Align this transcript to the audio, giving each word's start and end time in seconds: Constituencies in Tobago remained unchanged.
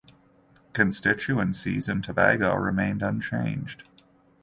Constituencies 0.73 1.87
in 1.87 2.01
Tobago 2.01 2.55
remained 2.55 3.03
unchanged. 3.03 3.87